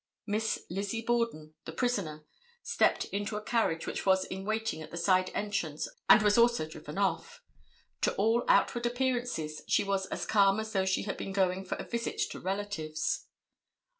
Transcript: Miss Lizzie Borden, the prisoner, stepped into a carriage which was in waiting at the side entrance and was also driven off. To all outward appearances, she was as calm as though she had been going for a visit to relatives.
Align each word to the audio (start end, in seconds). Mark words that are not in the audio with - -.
Miss 0.25 0.57
Lizzie 0.67 1.03
Borden, 1.03 1.53
the 1.65 1.71
prisoner, 1.71 2.25
stepped 2.63 3.05
into 3.05 3.35
a 3.37 3.43
carriage 3.43 3.85
which 3.85 4.03
was 4.03 4.25
in 4.25 4.43
waiting 4.45 4.81
at 4.81 4.89
the 4.89 4.97
side 4.97 5.29
entrance 5.35 5.87
and 6.09 6.23
was 6.23 6.39
also 6.39 6.67
driven 6.67 6.97
off. 6.97 7.43
To 8.01 8.15
all 8.15 8.43
outward 8.47 8.87
appearances, 8.87 9.61
she 9.67 9.83
was 9.83 10.07
as 10.07 10.25
calm 10.25 10.59
as 10.59 10.73
though 10.73 10.87
she 10.87 11.03
had 11.03 11.17
been 11.17 11.33
going 11.33 11.65
for 11.65 11.75
a 11.75 11.83
visit 11.87 12.17
to 12.31 12.39
relatives. 12.39 13.27